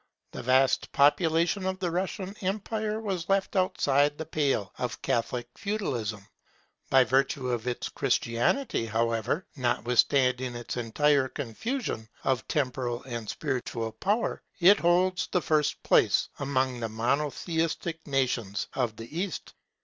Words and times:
The 0.31 0.41
vast 0.41 0.91
population 0.93 1.67
of 1.67 1.77
the 1.77 1.91
Russian 1.91 2.35
empire 2.41 2.99
was 2.99 3.29
left 3.29 3.55
outside 3.55 4.17
the 4.17 4.25
pale 4.25 4.73
of 4.79 4.99
Catholic 5.03 5.47
Feudalism. 5.55 6.25
By 6.89 7.03
virtue 7.03 7.51
of 7.51 7.67
its 7.67 7.87
Christianity, 7.87 8.87
however, 8.87 9.45
notwithstanding 9.55 10.55
its 10.55 10.75
entire 10.75 11.27
confusion 11.27 12.09
of 12.23 12.47
temporal 12.47 13.03
and 13.03 13.29
spiritual 13.29 13.91
power, 13.91 14.41
it 14.59 14.79
holds 14.79 15.29
the 15.31 15.39
first 15.39 15.83
place 15.83 16.29
among 16.39 16.79
the 16.79 16.89
Monotheistic 16.89 18.07
nations 18.07 18.69
of 18.73 18.95
the 18.95 19.15
East. 19.19 19.53